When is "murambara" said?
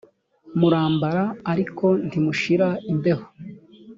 0.59-1.23